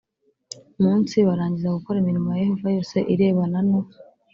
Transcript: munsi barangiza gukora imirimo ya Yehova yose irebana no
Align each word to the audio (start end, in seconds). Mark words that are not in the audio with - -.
munsi 0.81 1.15
barangiza 1.27 1.75
gukora 1.77 1.97
imirimo 1.99 2.27
ya 2.31 2.39
Yehova 2.43 2.67
yose 2.75 2.97
irebana 3.13 3.57
no 3.69 3.79